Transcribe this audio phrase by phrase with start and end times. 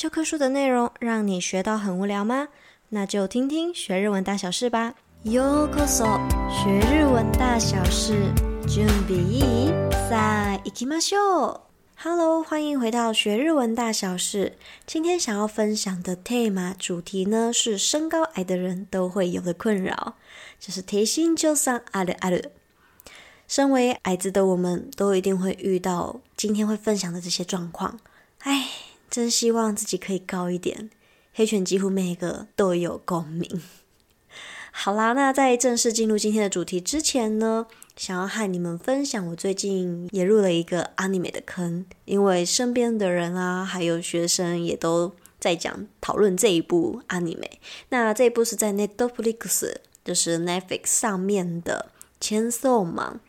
[0.00, 2.49] 教科书的内容让你学到很无聊吗？
[2.89, 4.95] 那就听听学日文大小事吧。
[5.23, 6.19] ようこそ，
[6.49, 8.15] 学日文大小事，
[8.67, 9.91] 准备いい？
[10.09, 11.61] さあ、行きましょう。
[12.03, 14.57] Hello，欢迎回到学日文大小事。
[14.87, 20.15] 今天想要分享的 tema 主题呢，是身高矮的人都会有的困扰，
[20.59, 22.49] 就是低身长さんあるある。
[23.47, 27.99] 身为矮子的我们，都一定会遇到今天会分享的这些状况。
[28.39, 28.67] 唉，
[29.11, 30.89] 真希望自己可以高一点。
[31.33, 33.61] 黑犬几乎每一个都有共鸣。
[34.73, 47.51] 好啦，那在正式进入今天的主题之前呢，想要和你们分享，我最近也入了一个 anime 的坑，因为身边的人啊，还有学生也都在讲讨论这一部 anime。
[47.89, 49.73] 那这一部是在 Netflix，
[50.05, 51.91] 就是 Netflix 上面的
[52.25, 53.19] 《Chainsaw Man》，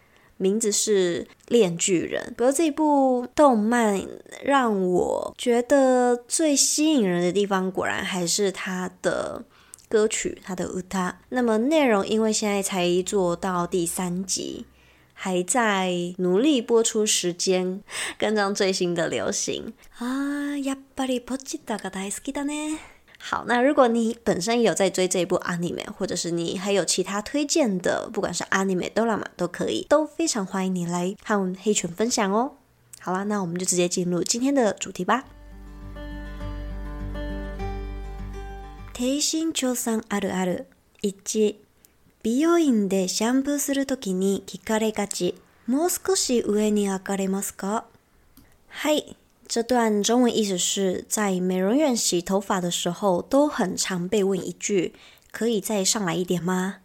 [0.42, 2.32] 名字是《链锯人》。
[2.36, 4.06] 不过这一部动漫
[4.44, 9.46] 让我觉得最吸引人的地方，果然还是它的。
[9.90, 11.16] 歌曲，它的歌。
[11.30, 14.66] 那么内容，因为现在才做到第三集，
[15.14, 17.82] 还在努力播出时间，
[18.18, 20.58] 跟上最新的流行啊。
[20.58, 22.91] やっぱりポチッタが大好きだね。
[23.22, 32.54] 好，那如果你本身有在追这一部 anime，或者是你还有其他推荐的，不管是 anime、ドラマ都可以，都非常欢迎你来和黑犬分享哦。
[33.00, 35.26] 好啦，那我们就直接进入今天的主题吧。
[38.94, 40.66] 低身长さんあるある。
[41.04, 41.56] 1、
[42.24, 45.36] 美容院でシャンプーするときに闻かれがち。
[45.68, 47.84] もう少し上に上がれますか？
[48.70, 49.16] 嗨，
[49.52, 54.94] 这段中文意思是在美容院洗头发的时候，都很常被问一句：“
[55.32, 56.80] 可以再上来一点吗？”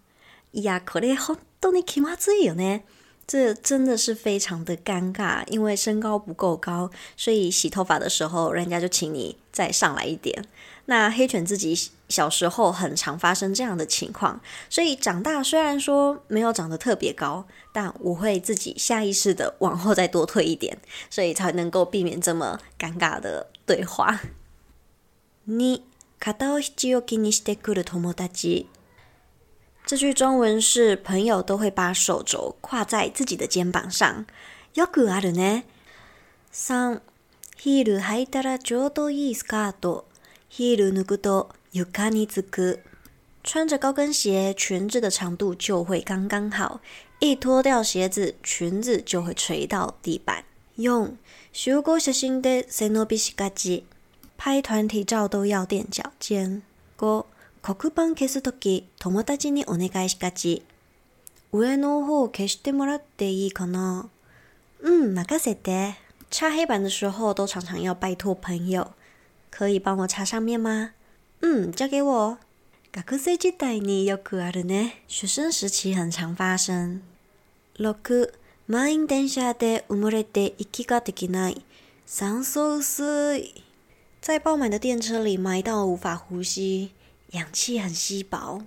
[0.52, 2.84] いや、これ本当に気まずいよね。
[3.26, 10.44] 这真的是非常的尴尬，因为身高不够高，所以洗头发的时候，人家就请你再上来一点。
[10.86, 20.76] 那黑犬自己小时候很常发生这样的情况，所以长大虽然说没有长得特别高，但我会自己下意识的往后再多退一点，
[21.08, 24.20] 所以才能够避免这么尴尬的对话。
[25.44, 25.82] 你
[26.20, 28.28] 肩を必要気にしてくる友达。
[29.86, 34.24] 这句中文是朋友都会把手肘挂在自己的肩膀上。
[34.74, 35.64] よくあるね。
[36.50, 37.02] 三、
[37.56, 40.06] ヒール履いたらちょうどいいスカート。
[40.48, 42.80] ヒール脱ぐと床につく。
[43.44, 46.80] 穿着高跟鞋，裙子的长度就会刚刚好。
[47.18, 50.44] 一脱掉鞋子，裙子就会垂到地板。
[50.76, 51.16] 四、
[51.52, 53.84] 集合写真で背伸びしがち。
[54.38, 56.62] 拍团体照都要垫脚尖。
[56.98, 57.26] 五
[57.75, 60.63] 黒板消すとき、友达にお愿いしがち。
[61.51, 64.07] 上の方を消してもらっていいかな？
[64.81, 65.95] 嗯，任せて。
[66.31, 68.93] 擦黑板的时候都常常要拜托朋友，
[69.51, 70.91] 可以帮我擦上面吗？
[71.41, 72.37] 嗯，交给我。
[72.93, 75.03] 学生时代によくあるね。
[75.09, 77.01] 学生时期很常发生。
[77.75, 78.31] 六、
[78.65, 81.61] 满员电车で埋もれて息ができない。
[82.05, 83.61] 酸素薄い。
[84.21, 86.91] 在爆满的电车里埋到无法呼吸。
[87.32, 88.62] 氧气很稀薄，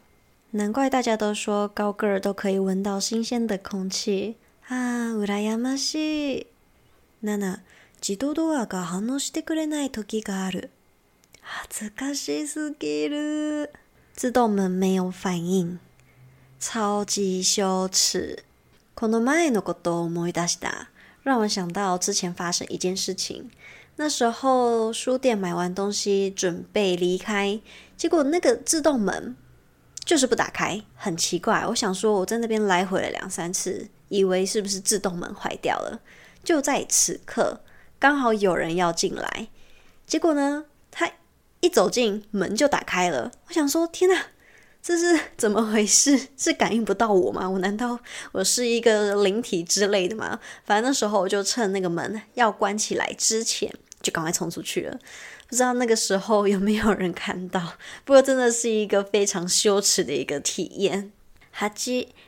[0.52, 4.38] 难怪大家都说高个儿都可以闻到新鲜的空气
[4.68, 5.14] 啊！
[5.14, 6.48] うらやましい。
[7.22, 7.60] 七、
[8.02, 10.72] 自动ドアが反応してくれない时がある。
[11.70, 13.72] 耻ずかしすぎる。
[14.16, 15.78] 自动门没有反应，
[16.60, 18.44] 超级羞耻。
[18.96, 20.88] この前のことを思い出した，
[21.24, 23.52] 让我想到之前发生一件事情。
[23.97, 27.61] 那时候书店买完东西准备离开，
[27.97, 29.37] 结果那个自动门
[30.05, 31.67] 就是不打开，很奇怪。
[31.69, 36.01] 我想说我在那边来回了两三次，以为是不是自动门坏掉了。
[36.43, 37.61] 就在此刻，
[37.99, 39.49] 刚好有人要进来，
[40.07, 41.11] 结果呢，他
[41.61, 43.31] 一走进门就打开了。
[43.49, 44.29] 我想说，天哪，
[44.82, 46.28] 这是怎么回事？
[46.38, 47.50] 是感应不到我吗？
[47.50, 48.00] 我难道
[48.32, 50.40] 我是一个灵体之类的吗？
[50.64, 53.74] 反正那时候我就趁那个门要关起来之前。
[54.02, 55.00] 就赶快冲出去了，
[55.50, 57.74] 不知道那个时候有没有人看到。
[58.04, 61.12] 不过真的是一个非常羞耻的一个体验。
[61.52, 61.68] 八、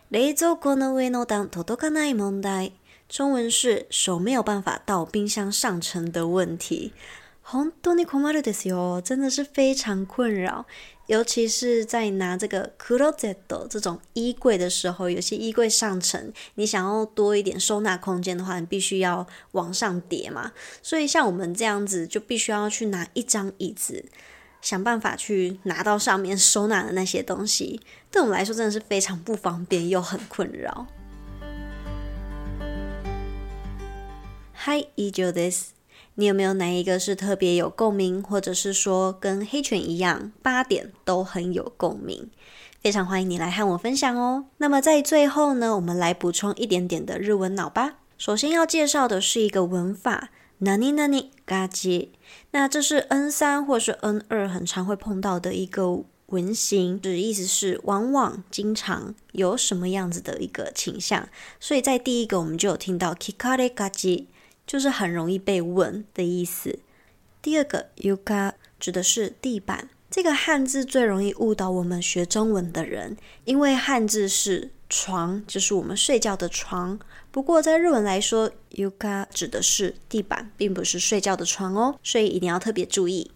[0.10, 2.72] 冷蔵库の上の段届かない问题。
[3.08, 6.94] 中文是手没有办法到冰箱上层的问题。
[7.44, 10.66] 本当に困るですよ，真的是非常困扰。
[11.12, 20.52] 尤其是在拿这个クローゼット这种衣柜的时候，有些衣柜上层，你想要多一点收纳空间的话，你必须要往上叠嘛。
[20.84, 24.04] 所以像我们这样子，就必须要去拿一张椅子，
[24.62, 27.80] 想办法去拿到上面收纳的那些东西。
[28.12, 30.88] 对我们来说，真的是非常不方便又很困扰。
[34.54, 35.68] はい、以上です。
[36.16, 42.30] 你有没有哪一个是特别有共鸣，或者是说跟黑犬一样，八点都很有共鸣？
[42.82, 44.46] 非常欢迎你来和我分享哦。
[44.58, 48.00] 那么在最后呢，我们来补充一点点的日文脑吧。
[48.18, 50.30] 首先要介绍的是一个文法，
[50.62, 52.10] なになにがち。
[52.52, 61.30] 那这是 N 三或是 N 二很常会碰到的一个文型，就是意思是往往、经常有什么样子的一个倾向。
[61.60, 64.26] 所以在第一个我们就有听到闻かれがち。
[64.73, 66.79] 就是很容易被问的意思。
[67.43, 69.91] 第二个，yuka 指的是地板。
[70.11, 76.99] 这个汉字最容易误导我们学中文的人，因为汉字是床，就是我们睡觉的床。
[77.31, 83.31] 不过在日文来说，yuka 指的是地板，并不是睡觉的床哦，所以一定要特别注意。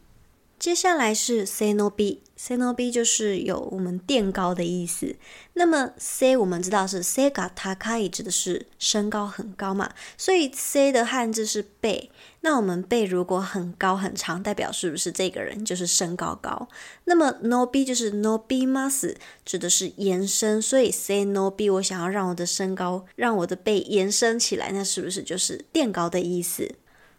[0.58, 5.14] 接下来是 senobi，senobi 就是有我们垫高的意思。
[5.53, 12.11] 那么 se 我们知道是 se ga takai，指的是身高很高嘛，所以 se 的汉字是背。
[12.41, 16.69] 那我们背如果很高很长，代表是不是这个人就是身高高？
[17.05, 19.14] 那么 no b 就是 nobimasu，
[19.44, 20.61] 指的是延伸。
[20.61, 26.75] 所以 say no b 我想要让我的身高，让我的背延伸起来，那是不是就是垫高的意思？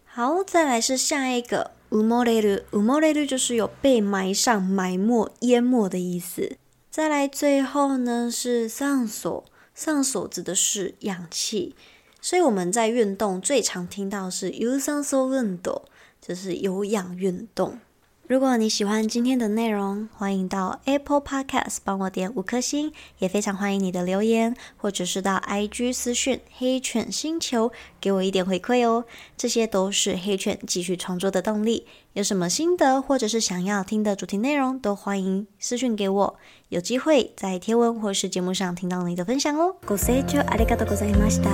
[0.06, 1.77] 好，再来是下一个。
[1.91, 6.57] 埋もれる，埋もれる就是有被埋上、埋没、淹没的意思。
[6.91, 9.45] 再来，最后呢是酸素，
[9.75, 11.75] 酸素指的是氧气。
[12.21, 15.83] 所以我们在运动最常听到是有酸素运动，
[16.21, 17.81] 就是有氧运动。
[18.29, 29.05] 如果你喜欢今天的内容，欢迎到 Apple Podcast 帮我点五颗星，也非常欢迎你的留言，或者是到 IG 私讯黑犬星球给我一点回馈哦，
[29.37, 31.87] 这些都是黑犬继续创作的动力。
[32.15, 36.37] 有什么心得或者是想要听的主题内容，都欢迎私讯给我，
[36.71, 39.75] 有机会在贴文或是节目上听到你的分享哦。
[39.87, 41.51] ご清聴ありがとうございました，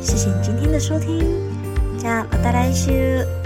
[0.00, 1.24] 谢谢你今天的收听，
[1.98, 3.37] じゃあまた来周。